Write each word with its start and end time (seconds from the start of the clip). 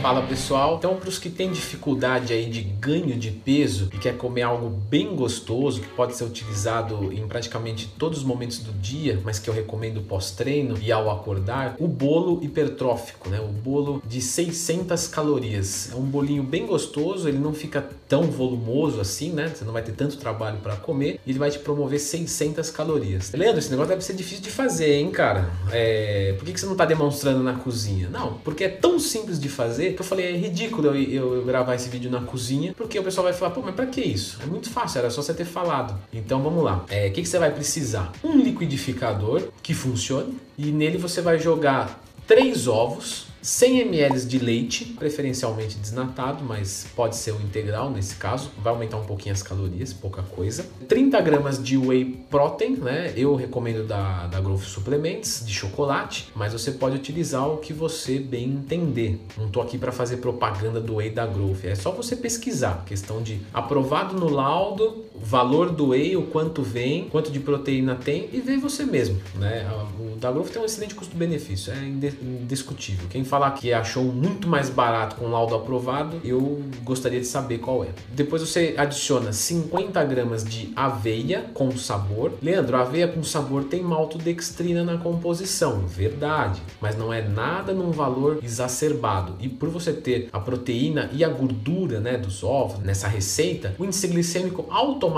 Fala 0.00 0.22
pessoal, 0.22 0.76
então 0.78 0.96
para 0.96 1.10
os 1.10 1.18
que 1.18 1.28
têm 1.28 1.52
dificuldade 1.52 2.32
aí 2.32 2.46
de 2.46 2.62
ganho 2.62 3.18
de 3.18 3.30
peso 3.30 3.90
e 3.92 3.98
quer 3.98 4.16
comer 4.16 4.40
algo 4.42 4.70
bem 4.70 5.14
gostoso 5.14 5.82
que 5.82 5.88
pode 5.88 6.16
ser 6.16 6.24
utilizado 6.24 7.12
em 7.12 7.28
praticamente 7.28 7.86
todos 7.98 8.20
os 8.20 8.24
momentos 8.24 8.60
do 8.60 8.72
dia, 8.72 9.20
mas 9.22 9.38
que 9.38 9.50
eu 9.50 9.52
recomendo 9.52 10.00
pós-treino 10.00 10.78
e 10.80 10.90
ao 10.90 11.10
acordar, 11.10 11.76
o 11.78 11.86
bolo 11.86 12.42
hipertrófico, 12.42 13.28
né? 13.28 13.40
O 13.40 13.48
bolo 13.48 14.02
de 14.06 14.22
600 14.22 15.06
calorias. 15.08 15.90
É 15.92 15.94
um 15.94 16.04
bolinho 16.04 16.42
bem 16.42 16.64
gostoso, 16.66 17.28
ele 17.28 17.38
não 17.38 17.52
fica 17.52 17.86
tão 18.08 18.22
volumoso 18.22 19.02
assim, 19.02 19.30
né? 19.30 19.52
Você 19.54 19.66
não 19.66 19.72
vai 19.72 19.82
ter 19.82 19.92
tanto 19.92 20.16
trabalho 20.16 20.58
para 20.58 20.76
comer 20.76 21.20
ele 21.26 21.38
vai 21.38 21.50
te 21.50 21.58
promover 21.58 22.00
600 22.00 22.70
calorias. 22.70 23.32
Leandro, 23.32 23.58
esse 23.58 23.70
negócio 23.70 23.90
deve 23.90 24.02
ser 24.02 24.14
difícil 24.14 24.42
de 24.42 24.50
fazer, 24.50 24.94
hein, 24.94 25.10
cara? 25.10 25.50
É... 25.70 26.34
Por 26.38 26.44
que 26.44 26.58
você 26.58 26.66
não 26.66 26.72
está 26.72 26.84
demonstrando 26.84 27.42
na 27.42 27.54
cozinha? 27.54 28.08
Não, 28.08 28.34
porque 28.44 28.64
é 28.64 28.68
tão 28.68 28.98
simples 28.98 29.38
de 29.38 29.48
fazer 29.48 29.89
que 29.94 30.00
eu 30.00 30.04
falei, 30.04 30.34
é 30.34 30.36
ridículo 30.36 30.88
eu, 30.88 30.96
eu, 30.96 31.34
eu, 31.36 31.44
gravar 31.44 31.74
esse 31.74 31.88
vídeo 31.88 32.10
na 32.10 32.20
cozinha, 32.20 32.74
porque 32.76 32.98
o 32.98 33.02
pessoal 33.02 33.24
vai 33.24 33.32
falar, 33.32 33.52
pô, 33.52 33.62
mas 33.62 33.74
pra 33.74 33.86
que 33.86 34.00
isso? 34.00 34.38
É 34.42 34.46
muito 34.46 34.70
fácil, 34.70 34.98
era 34.98 35.10
só 35.10 35.22
você 35.22 35.34
ter 35.34 35.44
falado. 35.44 35.98
Então 36.12 36.42
vamos 36.42 36.62
lá. 36.62 36.84
O 36.88 36.92
é, 36.92 37.08
que, 37.10 37.22
que 37.22 37.28
você 37.28 37.38
vai 37.38 37.50
precisar? 37.50 38.12
Um 38.22 38.36
liquidificador 38.36 39.48
que 39.62 39.74
funcione 39.74 40.36
e 40.58 40.66
nele 40.66 40.98
você 40.98 41.20
vai 41.20 41.38
jogar 41.38 42.02
três 42.26 42.66
ovos 42.68 43.29
100 43.42 43.80
ml 43.80 44.26
de 44.26 44.38
leite, 44.38 44.84
preferencialmente 44.98 45.76
desnatado, 45.78 46.44
mas 46.44 46.86
pode 46.94 47.16
ser 47.16 47.32
o 47.32 47.36
integral 47.36 47.90
nesse 47.90 48.16
caso, 48.16 48.50
vai 48.58 48.72
aumentar 48.72 48.98
um 48.98 49.04
pouquinho 49.04 49.34
as 49.34 49.42
calorias, 49.42 49.92
pouca 49.92 50.22
coisa. 50.22 50.66
30 50.88 51.20
gramas 51.20 51.62
de 51.62 51.76
whey 51.76 52.04
protein, 52.30 52.76
né? 52.76 53.12
Eu 53.16 53.34
recomendo 53.34 53.86
da, 53.86 54.26
da 54.26 54.40
Growth 54.40 54.62
Suplements, 54.62 55.44
de 55.44 55.52
chocolate, 55.52 56.28
mas 56.34 56.52
você 56.52 56.72
pode 56.72 56.96
utilizar 56.96 57.48
o 57.48 57.58
que 57.58 57.72
você 57.72 58.18
bem 58.18 58.44
entender. 58.44 59.20
Não 59.36 59.48
tô 59.48 59.60
aqui 59.60 59.78
para 59.78 59.92
fazer 59.92 60.18
propaganda 60.18 60.80
do 60.80 60.96
whey 60.96 61.10
da 61.10 61.26
Growth, 61.26 61.64
é 61.64 61.74
só 61.74 61.90
você 61.90 62.14
pesquisar, 62.16 62.84
questão 62.84 63.22
de 63.22 63.40
aprovado 63.52 64.18
no 64.18 64.28
laudo, 64.28 65.04
valor 65.22 65.70
do 65.70 65.88
whey, 65.88 66.16
o 66.16 66.22
quanto 66.22 66.62
vem, 66.62 67.08
quanto 67.08 67.30
de 67.30 67.40
proteína 67.40 67.94
tem 67.94 68.28
e 68.32 68.40
ver 68.40 68.58
você 68.58 68.84
mesmo, 68.84 69.20
né? 69.36 69.68
O 69.98 70.16
da 70.16 70.30
Growth 70.30 70.48
tem 70.48 70.60
um 70.60 70.64
excelente 70.64 70.94
custo-benefício, 70.94 71.72
é 71.72 71.78
indiscutível. 72.22 73.06
Quem 73.08 73.24
falar 73.24 73.52
que 73.52 73.72
achou 73.72 74.04
muito 74.04 74.48
mais 74.48 74.68
barato 74.68 75.16
com 75.16 75.28
laudo 75.28 75.54
aprovado, 75.54 76.20
eu 76.24 76.62
gostaria 76.82 77.20
de 77.20 77.26
saber 77.26 77.58
qual 77.58 77.84
é. 77.84 77.88
Depois 78.12 78.42
você 78.42 78.74
adiciona 78.76 79.32
50 79.32 80.02
gramas 80.04 80.44
de 80.44 80.72
aveia 80.74 81.46
com 81.54 81.70
sabor. 81.76 82.32
Leandro, 82.42 82.76
aveia 82.76 83.08
com 83.08 83.22
sabor 83.22 83.64
tem 83.64 83.82
maltodextrina 83.82 84.84
na 84.84 84.98
composição, 84.98 85.86
verdade, 85.86 86.60
mas 86.80 86.96
não 86.96 87.12
é 87.12 87.22
nada 87.22 87.72
num 87.72 87.90
valor 87.90 88.40
exacerbado. 88.42 89.36
E 89.38 89.48
por 89.48 89.68
você 89.68 89.92
ter 89.92 90.28
a 90.32 90.40
proteína 90.40 91.10
e 91.12 91.24
a 91.24 91.28
gordura 91.28 92.00
né, 92.00 92.16
dos 92.16 92.42
ovos 92.42 92.80
nessa 92.80 93.06
receita, 93.06 93.74
o 93.78 93.84
índice 93.84 94.08
glicêmico 94.08 94.66
automaticamente 94.68 95.09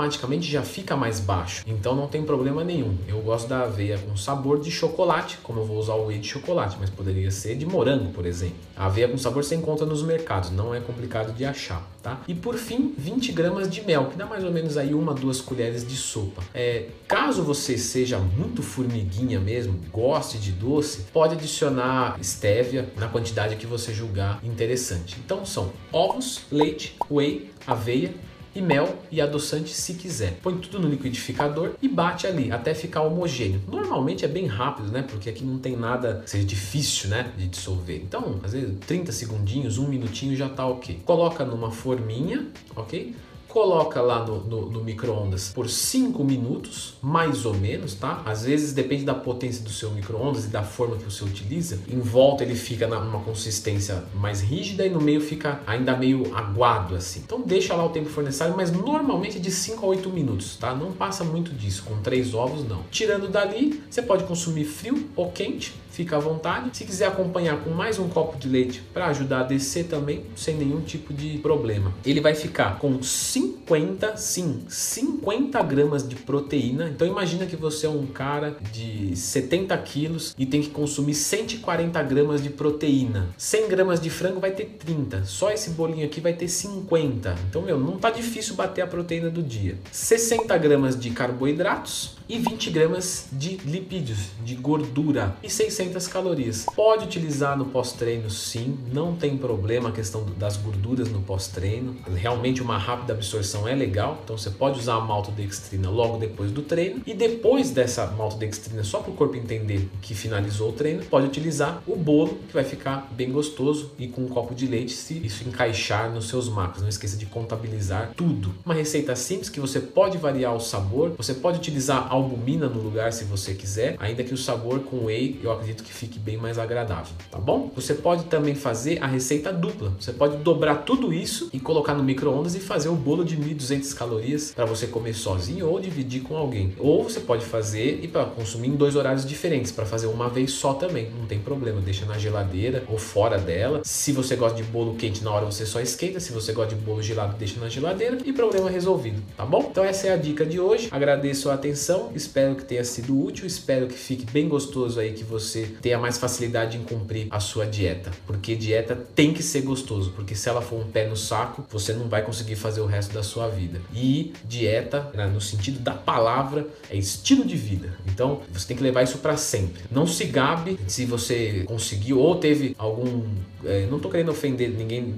já 0.51 0.63
fica 0.63 0.95
mais 0.95 1.19
baixo. 1.19 1.63
Então 1.67 1.95
não 1.95 2.07
tem 2.07 2.23
problema 2.23 2.63
nenhum. 2.63 2.97
Eu 3.07 3.21
gosto 3.21 3.47
da 3.47 3.63
aveia 3.63 3.97
com 3.97 4.17
sabor 4.17 4.59
de 4.59 4.71
chocolate, 4.71 5.37
como 5.43 5.59
eu 5.59 5.65
vou 5.65 5.77
usar 5.77 5.93
o 5.93 6.07
whey 6.07 6.19
de 6.19 6.27
chocolate, 6.27 6.77
mas 6.79 6.89
poderia 6.89 7.31
ser 7.31 7.55
de 7.55 7.65
morango 7.65 7.83
morango, 7.83 8.11
por 8.11 8.25
exemplo. 8.25 8.55
A 8.75 8.85
aveia 8.85 9.07
com 9.07 9.17
sabor 9.17 9.43
você 9.43 9.55
encontra 9.55 9.85
nos 9.85 10.01
mercados, 10.01 10.49
não 10.49 10.73
é 10.73 10.79
complicado 10.79 11.33
de 11.33 11.45
achar, 11.45 11.87
tá? 12.01 12.21
E 12.27 12.33
por 12.33 12.55
fim, 12.55 12.93
20 12.97 13.31
gramas 13.31 13.69
de 13.69 13.81
mel, 13.81 14.05
que 14.05 14.17
dá 14.17 14.25
mais 14.25 14.43
ou 14.43 14.51
menos 14.51 14.77
aí 14.77 14.93
uma, 14.93 15.13
duas 15.13 15.41
colheres 15.41 15.85
de 15.85 15.95
sopa. 15.95 16.41
É, 16.53 16.87
caso 17.07 17.43
você 17.43 17.77
seja 17.77 18.17
muito 18.17 18.63
formiguinha 18.63 19.39
mesmo, 19.39 19.79
goste 19.91 20.37
de 20.37 20.51
doce, 20.51 21.05
pode 21.13 21.35
adicionar 21.35 22.17
estévia 22.19 22.89
na 22.97 23.07
quantidade 23.07 23.55
que 23.55 23.67
você 23.67 23.93
julgar 23.93 24.39
interessante. 24.43 25.17
Então 25.23 25.45
são 25.45 25.71
ovos, 25.91 26.41
leite, 26.51 26.95
whey, 27.09 27.51
aveia, 27.67 28.13
e 28.55 28.61
mel 28.61 28.97
e 29.11 29.21
adoçante 29.21 29.69
se 29.69 29.93
quiser. 29.95 30.39
Põe 30.41 30.57
tudo 30.57 30.79
no 30.79 30.89
liquidificador 30.89 31.71
e 31.81 31.87
bate 31.87 32.27
ali 32.27 32.51
até 32.51 32.73
ficar 32.73 33.01
homogêneo. 33.01 33.61
Normalmente 33.67 34.25
é 34.25 34.27
bem 34.27 34.45
rápido, 34.45 34.91
né? 34.91 35.03
Porque 35.07 35.29
aqui 35.29 35.43
não 35.43 35.57
tem 35.59 35.75
nada 35.75 36.23
seja 36.25 36.45
difícil, 36.45 37.09
né? 37.09 37.31
De 37.37 37.47
dissolver. 37.47 37.97
Então, 37.97 38.39
às 38.43 38.53
vezes 38.53 38.77
30 38.85 39.11
segundinhos, 39.11 39.77
um 39.77 39.87
minutinho 39.87 40.35
já 40.35 40.49
tá 40.49 40.65
ok. 40.65 41.01
Coloca 41.05 41.45
numa 41.45 41.71
forminha, 41.71 42.47
ok? 42.75 43.15
Coloca 43.53 44.01
lá 44.01 44.25
no, 44.25 44.39
no, 44.39 44.65
no 44.67 44.83
micro-ondas 44.83 45.51
por 45.53 45.69
5 45.69 46.23
minutos, 46.23 46.95
mais 46.99 47.45
ou 47.45 47.53
menos, 47.53 47.93
tá? 47.93 48.23
Às 48.25 48.45
vezes 48.45 48.73
depende 48.73 49.03
da 49.03 49.13
potência 49.13 49.63
do 49.63 49.69
seu 49.69 49.91
micro-ondas 49.91 50.45
e 50.45 50.47
da 50.47 50.63
forma 50.63 50.97
que 50.97 51.03
você 51.03 51.23
utiliza. 51.23 51.79
Em 51.87 51.99
volta 51.99 52.43
ele 52.43 52.55
fica 52.55 52.87
numa 52.87 53.19
consistência 53.19 54.05
mais 54.15 54.41
rígida 54.41 54.83
e 54.87 54.89
no 54.89 54.99
meio 54.99 55.21
fica 55.21 55.61
ainda 55.67 55.95
meio 55.95 56.35
aguado 56.35 56.95
assim. 56.95 57.21
Então 57.23 57.41
deixa 57.41 57.75
lá 57.75 57.85
o 57.85 57.89
tempo 57.89 58.09
for 58.09 58.23
necessário, 58.23 58.55
mas 58.57 58.71
normalmente 58.71 59.37
é 59.37 59.39
de 59.39 59.51
5 59.51 59.85
a 59.85 59.89
8 59.89 60.09
minutos, 60.09 60.57
tá? 60.57 60.73
Não 60.73 60.91
passa 60.91 61.23
muito 61.23 61.53
disso, 61.53 61.83
com 61.83 62.01
três 62.01 62.33
ovos 62.33 62.67
não. 62.67 62.81
Tirando 62.89 63.27
dali, 63.27 63.83
você 63.87 64.01
pode 64.01 64.23
consumir 64.23 64.65
frio 64.65 65.09
ou 65.15 65.31
quente, 65.31 65.75
fica 65.91 66.17
à 66.17 66.19
vontade. 66.19 66.75
Se 66.75 66.85
quiser 66.85 67.05
acompanhar 67.05 67.63
com 67.63 67.69
mais 67.69 67.99
um 67.99 68.09
copo 68.09 68.35
de 68.35 68.49
leite 68.49 68.81
para 68.91 69.05
ajudar 69.07 69.41
a 69.41 69.43
descer 69.43 69.85
também, 69.85 70.25
sem 70.35 70.55
nenhum 70.55 70.81
tipo 70.81 71.13
de 71.13 71.37
problema. 71.37 71.93
Ele 72.03 72.19
vai 72.19 72.33
ficar 72.33 72.79
com 72.79 73.03
50, 73.43 74.15
sim, 74.15 74.63
50 74.69 75.61
gramas 75.63 76.07
de 76.07 76.15
proteína. 76.15 76.89
Então 76.89 77.05
imagina 77.05 77.45
que 77.45 77.55
você 77.55 77.85
é 77.85 77.89
um 77.89 78.05
cara 78.05 78.55
de 78.71 79.15
70 79.15 79.77
quilos 79.79 80.33
e 80.37 80.45
tem 80.45 80.61
que 80.61 80.69
consumir 80.69 81.13
140 81.13 82.01
gramas 82.03 82.41
de 82.41 82.49
proteína. 82.49 83.29
100 83.37 83.67
gramas 83.67 83.99
de 83.99 84.09
frango 84.09 84.39
vai 84.39 84.51
ter 84.51 84.77
30. 84.79 85.25
Só 85.25 85.51
esse 85.51 85.71
bolinho 85.71 86.05
aqui 86.05 86.21
vai 86.21 86.33
ter 86.33 86.47
50. 86.47 87.35
Então, 87.49 87.61
meu, 87.61 87.77
não 87.77 87.97
tá 87.97 88.09
difícil 88.09 88.55
bater 88.55 88.81
a 88.81 88.87
proteína 88.87 89.29
do 89.29 89.43
dia. 89.43 89.77
60 89.91 90.57
gramas 90.57 90.97
de 90.97 91.09
carboidratos 91.09 92.15
e 92.29 92.37
20 92.37 92.69
gramas 92.69 93.27
de 93.31 93.57
lipídios, 93.57 94.19
de 94.43 94.55
gordura 94.55 95.35
e 95.43 95.49
600 95.49 96.07
calorias. 96.07 96.65
Pode 96.73 97.05
utilizar 97.05 97.57
no 97.57 97.65
pós-treino 97.65 98.29
sim, 98.29 98.77
não 98.91 99.15
tem 99.15 99.37
problema 99.37 99.89
a 99.89 99.91
questão 99.91 100.25
das 100.37 100.55
gorduras 100.55 101.09
no 101.09 101.21
pós-treino. 101.21 101.97
Realmente 102.15 102.61
uma 102.61 102.77
rápida 102.77 103.13
absorção 103.13 103.32
é 103.67 103.75
legal, 103.75 104.19
então 104.23 104.37
você 104.37 104.49
pode 104.49 104.79
usar 104.79 104.95
a 104.95 105.01
maltodextrina 105.01 105.89
logo 105.89 106.17
depois 106.17 106.51
do 106.51 106.61
treino 106.61 107.01
e 107.05 107.13
depois 107.13 107.71
dessa 107.71 108.05
maltodextrina 108.07 108.83
só 108.83 108.99
para 108.99 109.11
o 109.11 109.15
corpo 109.15 109.35
entender 109.35 109.89
que 110.01 110.13
finalizou 110.13 110.69
o 110.69 110.73
treino, 110.73 111.03
pode 111.05 111.27
utilizar 111.27 111.81
o 111.87 111.95
bolo 111.95 112.39
que 112.47 112.53
vai 112.53 112.63
ficar 112.63 113.09
bem 113.11 113.31
gostoso 113.31 113.91
e 113.97 114.07
com 114.07 114.21
um 114.21 114.27
copo 114.27 114.53
de 114.53 114.67
leite 114.67 114.93
se 114.93 115.25
isso 115.25 115.47
encaixar 115.47 116.11
nos 116.11 116.27
seus 116.27 116.49
macros. 116.49 116.81
Não 116.81 116.89
esqueça 116.89 117.17
de 117.17 117.25
contabilizar 117.25 118.11
tudo. 118.15 118.53
Uma 118.65 118.73
receita 118.73 119.15
simples 119.15 119.49
que 119.49 119.59
você 119.59 119.79
pode 119.79 120.17
variar 120.17 120.55
o 120.55 120.59
sabor, 120.59 121.13
você 121.17 121.33
pode 121.33 121.57
utilizar 121.57 122.07
albumina 122.11 122.67
no 122.67 122.81
lugar 122.81 123.13
se 123.13 123.23
você 123.23 123.53
quiser, 123.53 123.95
ainda 123.99 124.23
que 124.23 124.33
o 124.33 124.37
sabor 124.37 124.81
com 124.81 125.05
whey 125.05 125.39
eu 125.43 125.51
acredito 125.51 125.83
que 125.83 125.93
fique 125.93 126.19
bem 126.19 126.37
mais 126.37 126.57
agradável, 126.57 127.13
tá 127.31 127.37
bom? 127.37 127.71
Você 127.75 127.93
pode 127.93 128.25
também 128.25 128.55
fazer 128.55 129.01
a 129.01 129.07
receita 129.07 129.51
dupla. 129.51 129.93
Você 129.99 130.11
pode 130.11 130.37
dobrar 130.37 130.83
tudo 130.83 131.13
isso 131.13 131.49
e 131.53 131.59
colocar 131.59 131.93
no 131.93 132.03
micro-ondas 132.03 132.55
e 132.55 132.59
fazer 132.59 132.89
o 132.89 132.95
bolo 132.95 133.22
de 133.23 133.37
1.200 133.37 133.93
calorias 133.93 134.51
para 134.53 134.65
você 134.65 134.87
comer 134.87 135.13
sozinho 135.13 135.67
ou 135.67 135.79
dividir 135.79 136.21
com 136.21 136.35
alguém. 136.35 136.73
Ou 136.79 137.03
você 137.03 137.19
pode 137.19 137.45
fazer 137.45 137.99
e 138.01 138.07
para 138.07 138.25
consumir 138.25 138.69
em 138.69 138.75
dois 138.75 138.95
horários 138.95 139.25
diferentes, 139.25 139.71
para 139.71 139.85
fazer 139.85 140.07
uma 140.07 140.29
vez 140.29 140.51
só 140.51 140.73
também, 140.73 141.09
não 141.17 141.25
tem 141.25 141.39
problema, 141.39 141.81
deixa 141.81 142.05
na 142.05 142.17
geladeira 142.17 142.83
ou 142.87 142.97
fora 142.97 143.37
dela. 143.37 143.81
Se 143.83 144.11
você 144.11 144.35
gosta 144.35 144.57
de 144.57 144.63
bolo 144.63 144.95
quente 144.95 145.23
na 145.23 145.31
hora 145.31 145.45
você 145.45 145.65
só 145.65 145.79
esquenta, 145.79 146.19
se 146.19 146.31
você 146.31 146.53
gosta 146.53 146.75
de 146.75 146.81
bolo 146.81 147.01
gelado 147.01 147.35
deixa 147.37 147.59
na 147.59 147.69
geladeira 147.69 148.17
e 148.23 148.31
problema 148.33 148.69
resolvido, 148.69 149.21
tá 149.35 149.45
bom? 149.45 149.67
Então 149.69 149.83
essa 149.83 150.07
é 150.07 150.13
a 150.13 150.17
dica 150.17 150.45
de 150.45 150.59
hoje. 150.59 150.87
Agradeço 150.91 151.49
a 151.49 151.53
atenção 151.53 152.03
Espero 152.15 152.55
que 152.55 152.63
tenha 152.63 152.83
sido 152.83 153.19
útil, 153.19 153.45
espero 153.45 153.87
que 153.87 153.95
fique 153.95 154.25
bem 154.31 154.47
gostoso 154.47 154.99
aí, 154.99 155.13
que 155.13 155.23
você 155.23 155.75
tenha 155.81 155.97
mais 155.97 156.17
facilidade 156.17 156.77
em 156.77 156.83
cumprir 156.83 157.27
a 157.29 157.39
sua 157.39 157.65
dieta. 157.65 158.11
Porque 158.25 158.55
dieta 158.55 158.95
tem 158.95 159.33
que 159.33 159.43
ser 159.43 159.61
gostoso, 159.61 160.11
porque 160.11 160.35
se 160.35 160.49
ela 160.49 160.61
for 160.61 160.79
um 160.79 160.89
pé 160.89 161.07
no 161.07 161.15
saco, 161.15 161.65
você 161.69 161.93
não 161.93 162.07
vai 162.07 162.21
conseguir 162.21 162.55
fazer 162.55 162.81
o 162.81 162.85
resto 162.85 163.12
da 163.13 163.23
sua 163.23 163.47
vida. 163.47 163.79
E 163.93 164.33
dieta, 164.45 165.09
né, 165.13 165.25
no 165.27 165.39
sentido 165.39 165.79
da 165.79 165.93
palavra, 165.93 166.67
é 166.89 166.97
estilo 166.97 167.45
de 167.45 167.55
vida. 167.55 167.93
Então 168.07 168.41
você 168.51 168.67
tem 168.67 168.77
que 168.77 168.83
levar 168.83 169.03
isso 169.03 169.19
para 169.19 169.37
sempre. 169.37 169.83
Não 169.91 170.05
se 170.05 170.25
gabe 170.25 170.79
se 170.87 171.05
você 171.05 171.63
conseguiu 171.65 172.19
ou 172.19 172.35
teve 172.35 172.75
algum. 172.77 173.23
É, 173.65 173.85
não 173.89 173.99
tô 173.99 174.09
querendo 174.09 174.29
ofender 174.29 174.69
ninguém 174.69 175.15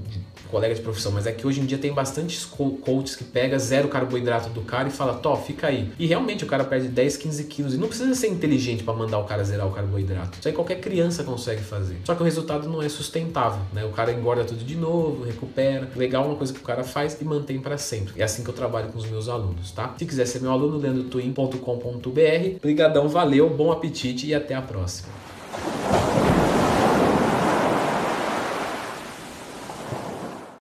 colega 0.55 0.73
de 0.73 0.81
profissão, 0.81 1.11
mas 1.11 1.27
é 1.27 1.31
que 1.31 1.45
hoje 1.45 1.59
em 1.59 1.65
dia 1.65 1.77
tem 1.77 1.91
bastantes 1.91 2.45
coaches 2.45 3.15
que 3.15 3.23
pega 3.25 3.57
zero 3.59 3.87
carboidrato 3.87 4.49
do 4.49 4.61
cara 4.61 4.87
e 4.87 4.91
fala, 4.91 5.15
Tó, 5.15 5.35
fica 5.35 5.67
aí. 5.67 5.91
E 5.99 6.05
realmente 6.05 6.43
o 6.43 6.47
cara 6.47 6.63
perde 6.63 6.87
10, 6.87 7.17
15 7.17 7.43
quilos 7.45 7.73
e 7.73 7.77
não 7.77 7.87
precisa 7.87 8.13
ser 8.15 8.27
inteligente 8.27 8.83
para 8.83 8.93
mandar 8.93 9.19
o 9.19 9.25
cara 9.25 9.43
zerar 9.43 9.67
o 9.67 9.71
carboidrato. 9.71 10.37
Isso 10.39 10.47
aí 10.47 10.53
qualquer 10.53 10.79
criança 10.79 11.23
consegue 11.23 11.61
fazer. 11.61 11.97
Só 12.05 12.15
que 12.15 12.21
o 12.21 12.23
resultado 12.23 12.69
não 12.69 12.81
é 12.81 12.87
sustentável, 12.87 13.61
né? 13.73 13.83
O 13.83 13.89
cara 13.89 14.13
engorda 14.13 14.45
tudo 14.45 14.63
de 14.63 14.75
novo, 14.75 15.25
recupera. 15.25 15.89
Legal 15.95 16.25
uma 16.25 16.35
coisa 16.35 16.53
que 16.53 16.59
o 16.59 16.63
cara 16.63 16.83
faz 16.83 17.17
e 17.19 17.25
mantém 17.25 17.59
para 17.59 17.74
sempre. 17.77 18.21
É 18.21 18.23
assim 18.23 18.43
que 18.43 18.49
eu 18.49 18.53
trabalho 18.53 18.89
com 18.89 18.97
os 18.97 19.05
meus 19.05 19.27
alunos, 19.29 19.71
tá? 19.71 19.93
Se 19.97 20.05
quiser 20.05 20.25
ser 20.25 20.41
meu 20.41 20.51
aluno, 20.51 20.77
leandrotwin.com.br. 20.77 22.57
Obrigadão, 22.57 23.07
valeu, 23.07 23.49
bom 23.49 23.71
apetite 23.71 24.27
e 24.27 24.33
até 24.33 24.55
a 24.55 24.61
próxima. 24.61 25.09